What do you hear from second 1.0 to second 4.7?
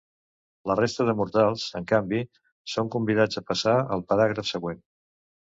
de mortals, en canvi, són convidats a passar al paràgraf